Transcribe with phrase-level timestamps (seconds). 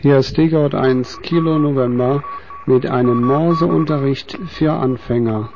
[0.00, 2.22] Hier ist Stegort 1 Kilo November
[2.66, 5.50] mit einem Morseunterricht für Anfänger.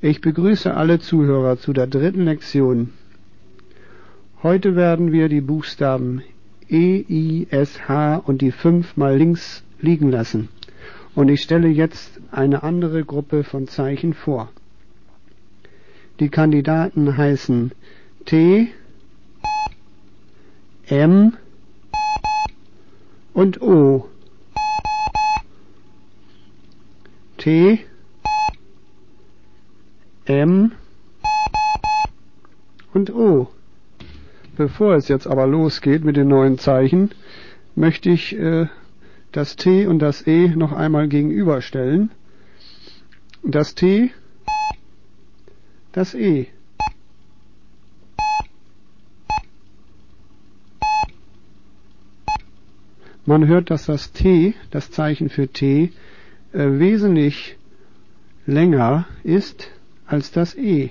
[0.00, 2.92] Ich begrüße alle Zuhörer zu der dritten Lektion.
[4.44, 6.22] Heute werden wir die Buchstaben
[6.68, 10.48] E, I, S, H und die fünf mal links liegen lassen.
[11.16, 14.52] Und ich stelle jetzt eine andere Gruppe von Zeichen vor.
[16.18, 17.72] Die Kandidaten heißen
[18.24, 18.68] T,
[20.86, 21.34] M
[23.34, 24.08] und O.
[27.36, 27.80] T,
[30.24, 30.72] M
[32.94, 33.48] und O.
[34.56, 37.10] Bevor es jetzt aber losgeht mit den neuen Zeichen,
[37.74, 38.68] möchte ich äh,
[39.32, 42.10] das T und das E noch einmal gegenüberstellen.
[43.42, 44.12] Das T
[45.96, 46.46] das E.
[53.24, 55.90] Man hört, dass das T, das Zeichen für T,
[56.52, 57.56] äh, wesentlich
[58.44, 59.70] länger ist
[60.06, 60.90] als das E.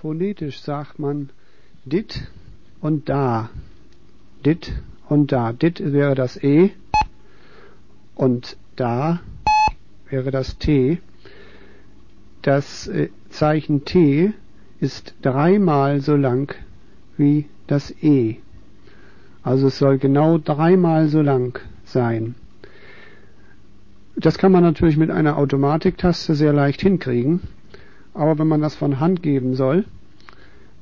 [0.00, 1.28] Phonetisch sagt man
[1.84, 2.26] dit
[2.80, 3.50] und da.
[4.46, 4.72] Dit
[5.10, 5.52] und da.
[5.52, 6.70] Dit wäre das E
[8.14, 9.20] und da
[10.08, 11.00] wäre das T.
[12.44, 14.34] Das äh, Zeichen T
[14.78, 16.54] ist dreimal so lang
[17.16, 18.36] wie das E.
[19.42, 22.34] Also es soll genau dreimal so lang sein.
[24.14, 27.40] Das kann man natürlich mit einer Automatiktaste sehr leicht hinkriegen,
[28.12, 29.86] aber wenn man das von Hand geben soll,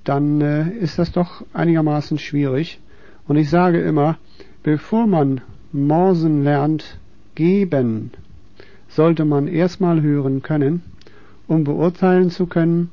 [0.02, 2.80] dann äh, ist das doch einigermaßen schwierig.
[3.28, 4.18] Und ich sage immer,
[4.64, 6.98] bevor man Morsen lernt,
[7.36, 8.10] geben,
[8.88, 10.83] sollte man erstmal hören können,
[11.47, 12.91] um beurteilen zu können,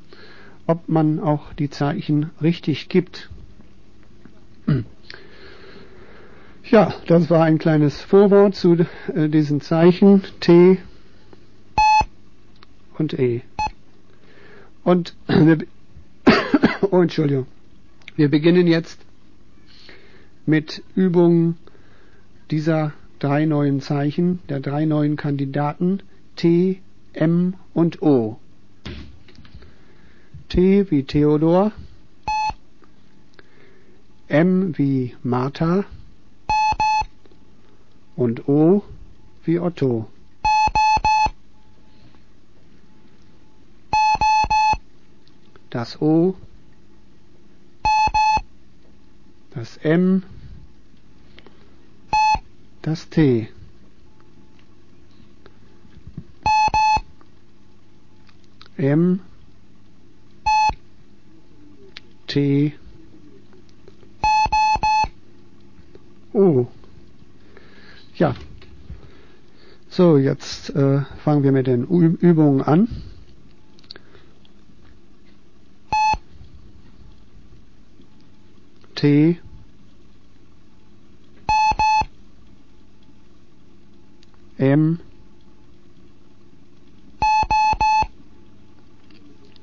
[0.66, 3.30] ob man auch die Zeichen richtig gibt.
[6.70, 8.76] Ja, das war ein kleines Vorwort zu
[9.12, 10.78] äh, diesen Zeichen T
[12.96, 13.40] und E.
[14.84, 15.58] Und wir,
[16.92, 17.46] oh, Entschuldigung.
[18.14, 19.00] Wir beginnen jetzt
[20.46, 21.56] mit Übungen
[22.52, 26.00] dieser drei neuen Zeichen, der drei neuen Kandidaten
[26.36, 26.80] T,
[27.12, 28.38] M und O.
[30.48, 31.72] T wie Theodor,
[34.26, 35.84] M wie Martha
[38.16, 38.82] und O
[39.44, 40.10] wie Otto.
[45.70, 46.34] Das O,
[49.54, 50.24] das M,
[52.82, 53.48] das T.
[58.80, 59.20] M
[62.26, 62.72] T
[66.32, 66.66] O.
[68.14, 68.34] Ja.
[69.90, 72.88] So, jetzt äh, fangen wir mit den Ü Übungen an.
[78.94, 79.38] T
[84.56, 85.00] M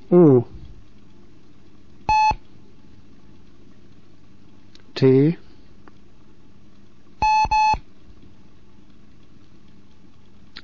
[0.10, 0.48] O
[4.96, 5.38] T.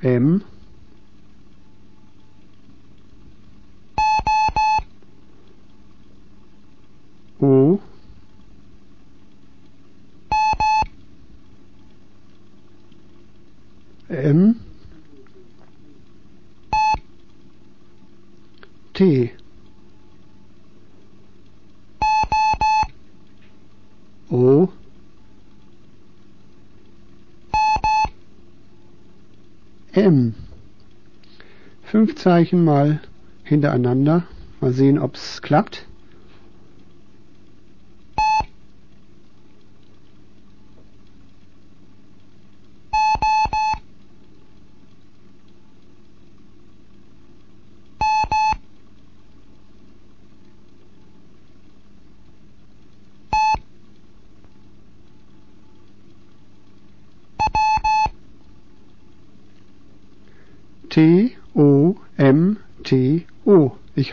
[0.01, 0.43] M
[29.95, 30.33] M.
[31.83, 32.99] Fünf Zeichen mal
[33.43, 34.23] hintereinander.
[34.59, 35.85] Mal sehen, ob es klappt.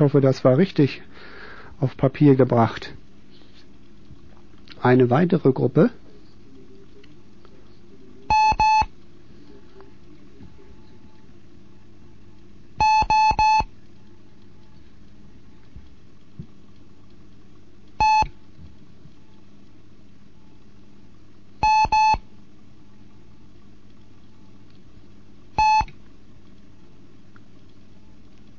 [0.00, 1.02] Ich hoffe, das war richtig
[1.78, 2.94] auf Papier gebracht.
[4.80, 5.90] Eine weitere Gruppe.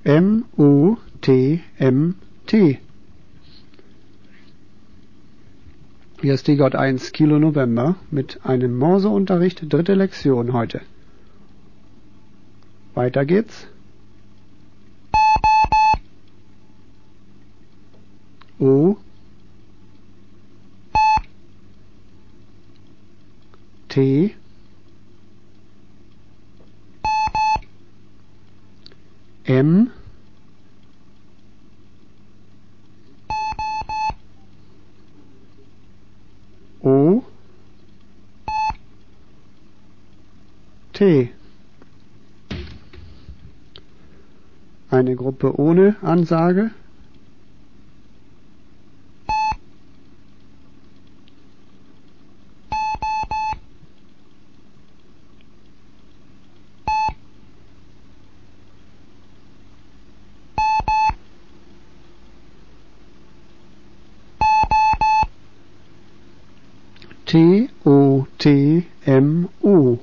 [0.04, 2.80] M U M-U-T-M-T.
[6.22, 10.82] Hier ist die Gott 1 Kilo November mit einem Morseunterricht, dritte Lektion heute.
[12.94, 13.68] Weiter geht's.
[18.60, 18.98] O
[23.90, 24.36] T
[29.46, 29.92] M
[36.84, 37.24] O
[41.02, 41.32] T.
[44.92, 46.70] Eine Gruppe ohne Ansage.
[67.26, 69.98] T O T M O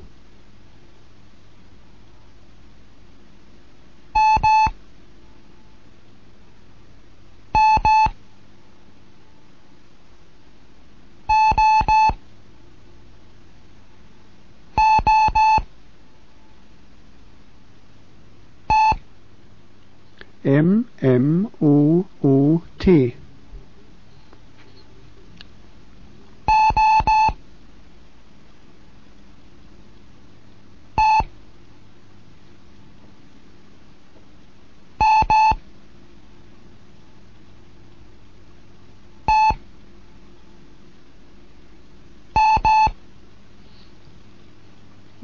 [20.48, 23.14] M M O O T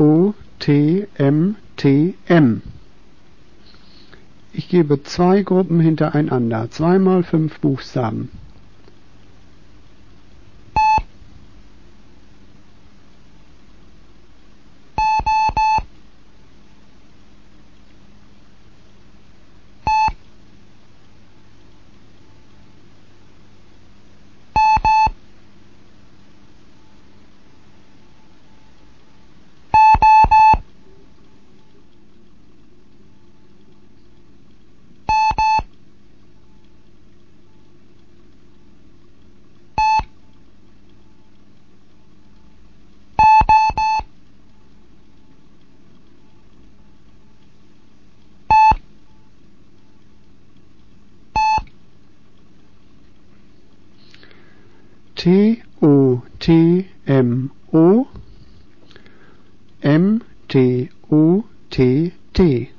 [0.05, 2.61] O T M T M.
[4.53, 8.31] Ich gebe zwei Gruppen hintereinander, zweimal fünf Buchstaben.
[55.25, 58.09] T O T M O
[59.83, 62.71] M T O T T.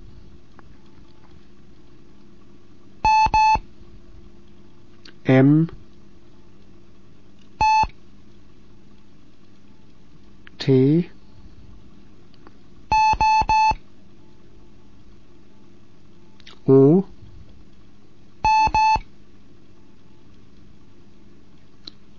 [5.25, 5.71] M.
[10.59, 11.09] T.
[16.67, 17.05] O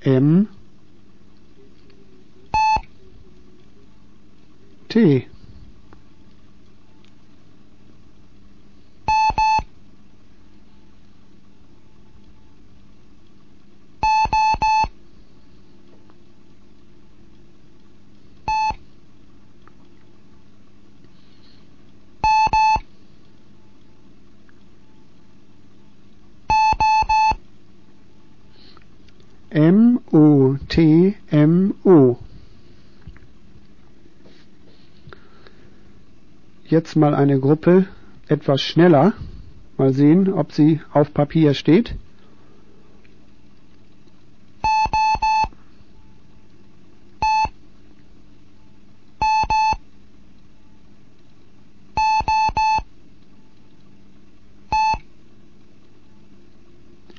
[0.06, 0.48] M
[4.88, 5.26] T
[29.50, 32.16] M O T M O.
[36.64, 37.86] Jetzt mal eine Gruppe
[38.26, 39.12] etwas schneller.
[39.76, 41.94] Mal sehen, ob sie auf Papier steht.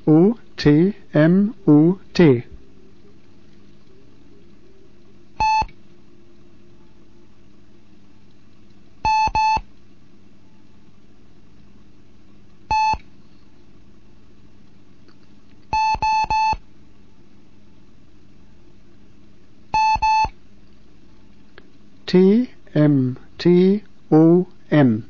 [0.05, 2.43] O T M O T.
[22.07, 25.03] T M T O M.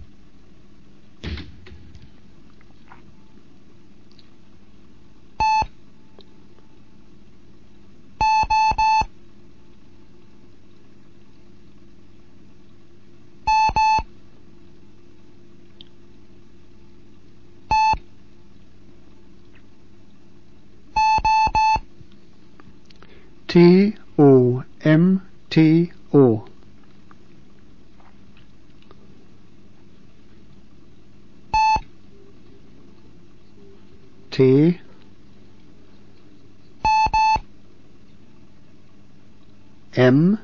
[39.93, 40.37] M.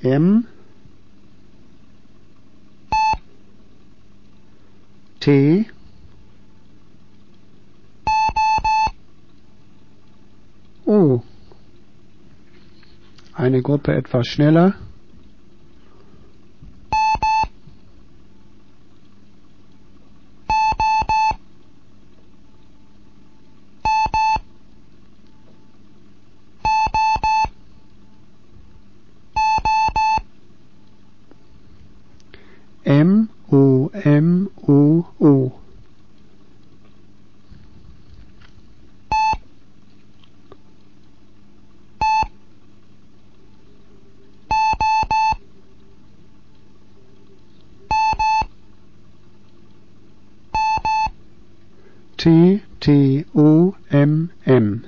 [0.00, 0.46] M.
[5.18, 5.66] T.
[10.86, 11.20] O
[13.32, 14.74] eine Gruppe etwas schneller
[33.56, 35.52] O M O O
[52.16, 54.84] T T O M M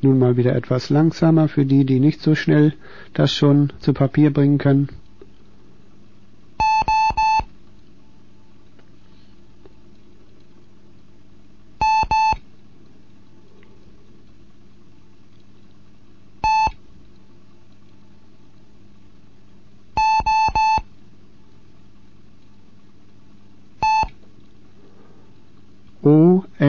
[0.00, 2.74] Nun mal wieder etwas langsamer für die, die nicht so schnell
[3.14, 4.88] das schon zu Papier bringen können.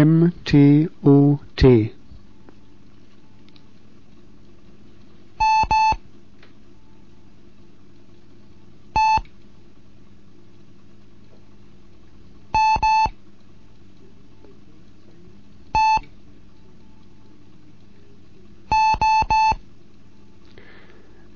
[0.06, 1.92] O M T O T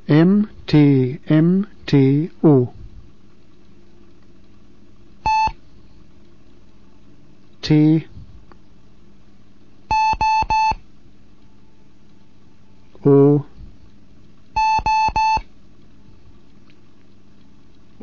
[0.07, 2.73] M T M T O
[7.63, 8.05] T
[13.05, 13.45] O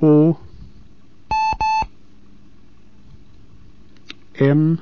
[0.00, 0.36] O
[4.34, 4.78] M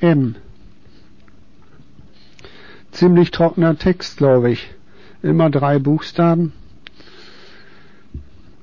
[0.00, 0.36] M
[2.92, 4.70] Ziemlich trockener Text, glaube ich.
[5.22, 6.52] Immer drei Buchstaben.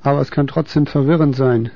[0.01, 1.71] Aber es kann trotzdem verwirrend sein.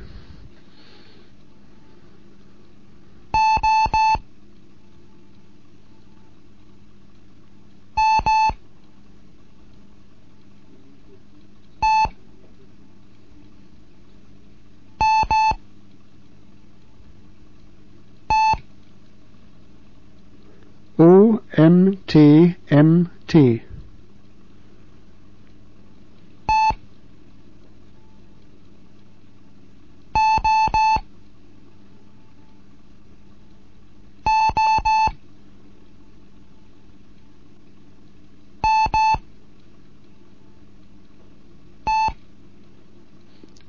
[21.58, 23.62] O M T M T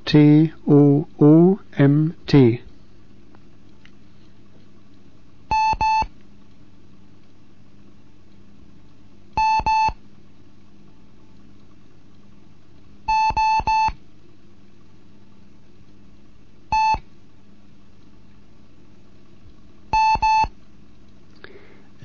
[0.05, 2.61] T O O M T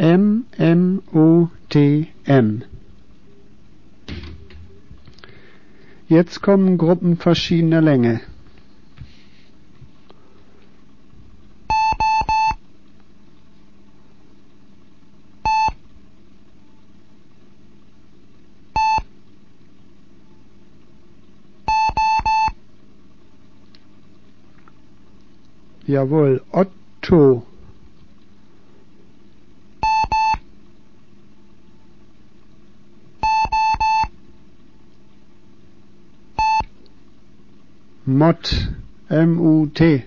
[0.07, 2.63] M M O T M
[6.07, 8.21] Jetzt kommen Gruppen verschiedener Länge.
[25.89, 27.45] Jawohl, Otto.
[38.09, 38.69] Mot,
[39.11, 40.05] M-U-T.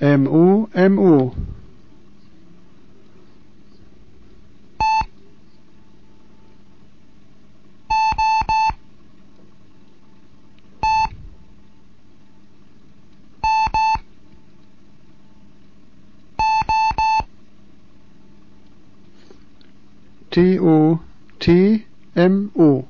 [0.00, 1.39] M-U, M-U.
[20.30, 21.00] T O
[21.40, 22.84] T M O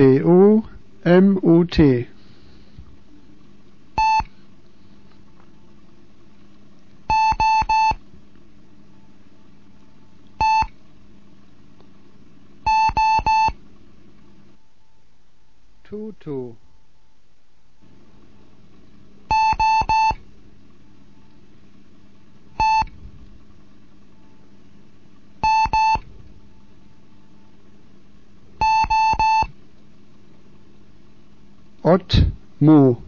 [0.00, 0.64] D O
[1.04, 2.06] M O T.
[15.84, 16.56] Two two.
[31.98, 32.30] Tutu
[32.60, 33.02] Otmo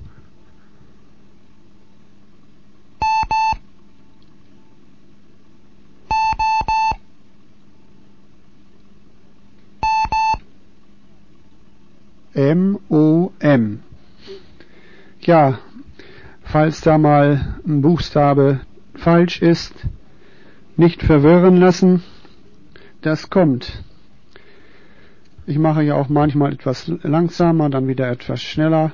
[12.34, 13.82] M-O-M.
[15.20, 15.58] Ja,
[16.42, 18.60] falls da mal ein Buchstabe
[18.94, 19.74] falsch ist,
[20.76, 22.02] nicht verwirren lassen.
[23.02, 23.84] Das kommt.
[25.44, 28.92] Ich mache ja auch manchmal etwas langsamer, dann wieder etwas schneller.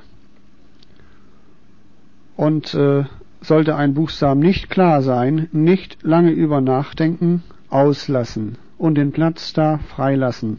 [2.35, 3.03] Und äh,
[3.41, 9.77] sollte ein Buchstaben nicht klar sein, nicht lange über nachdenken, auslassen und den Platz da
[9.77, 10.57] freilassen.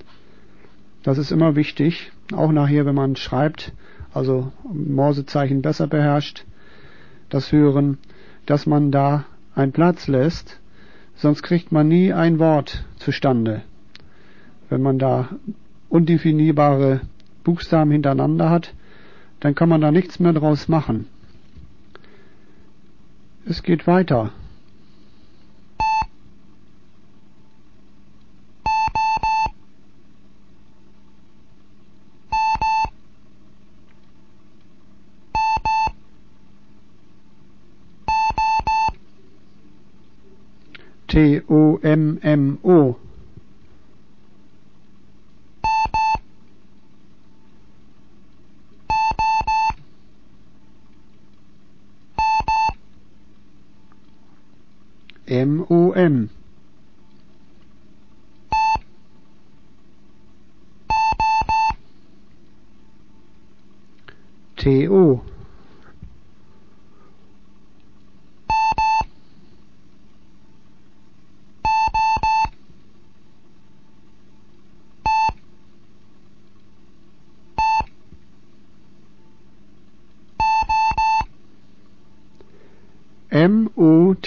[1.03, 3.73] Das ist immer wichtig, auch nachher, wenn man schreibt,
[4.13, 6.45] also Morsezeichen besser beherrscht,
[7.31, 7.99] das Hören,
[8.47, 9.25] dass man da
[9.55, 10.61] einen Platz lässt,
[11.15, 13.63] sonst kriegt man nie ein Wort zustande.
[14.69, 15.29] Wenn man da
[15.91, 17.03] undefinierbare
[17.45, 18.73] Buchstaben hintereinander hat,
[19.41, 21.07] dann kann man da nichts mehr draus machen.
[23.45, 24.33] Es geht weiter.
[41.09, 42.97] T-O-M-M-O
[55.41, 56.29] M-O-M.
[64.59, 65.25] T-O.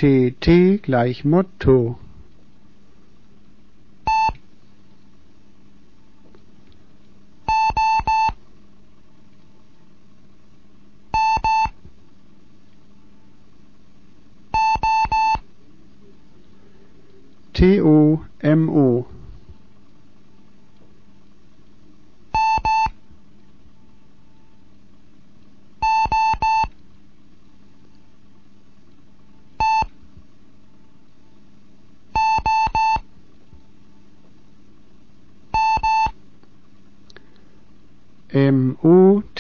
[0.04, 1.98] M-O-T-T gleich Motto.
[17.54, 19.13] T-O-M-O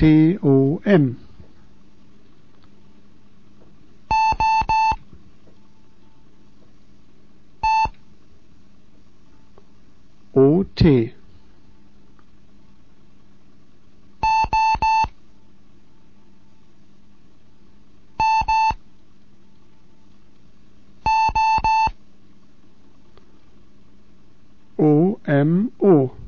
[0.03, 1.17] T O M.
[10.35, 11.13] O T.
[24.77, 26.22] O M O.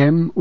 [0.00, 0.32] M-U-T-T-O-M.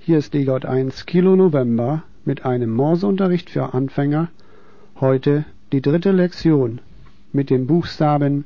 [0.00, 4.28] Hier ist DJ 1 Kilo November mit einem Morseunterricht für Anfänger.
[4.98, 6.80] Heute die dritte Lektion
[7.32, 8.44] mit den Buchstaben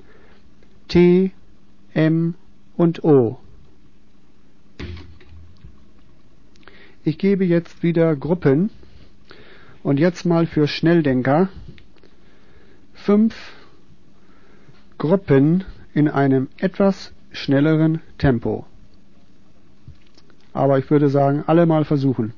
[0.89, 1.31] T,
[1.95, 2.35] M
[2.77, 3.39] und O.
[7.03, 8.69] Ich gebe jetzt wieder Gruppen
[9.83, 11.49] und jetzt mal für Schnelldenker
[12.93, 13.35] fünf
[14.99, 15.65] Gruppen
[15.95, 18.67] in einem etwas schnelleren Tempo.
[20.53, 22.33] Aber ich würde sagen, alle mal versuchen.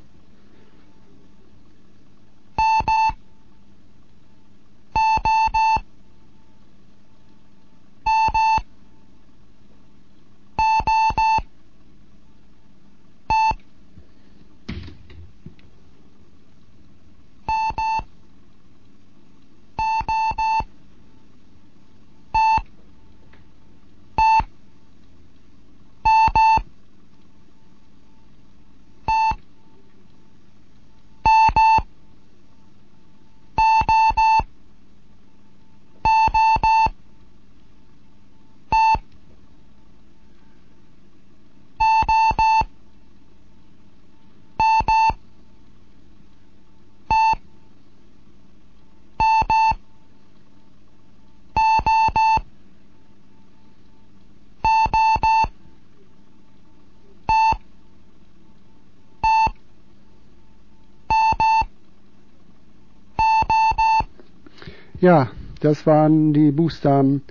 [65.03, 67.23] Ja, das waren die Buchstaben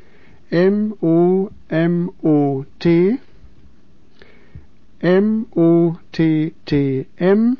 [0.49, 3.17] M O M O T
[4.99, 7.57] M O T T M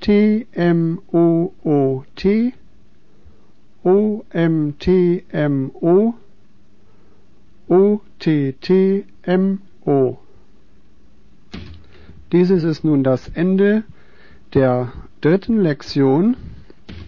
[0.00, 2.52] T M O O T
[3.84, 6.14] O M T M O
[7.68, 10.18] O T T M O.
[12.32, 13.84] Dieses ist nun das Ende
[14.52, 16.36] der dritten Lektion.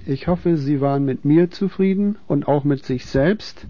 [0.08, 3.66] Ich hoffe, Sie waren mit mir zufrieden und auch mit sich selbst.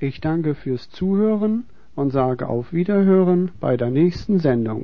[0.00, 4.82] Ich danke fürs Zuhören und sage auf Wiederhören bei der nächsten Sendung.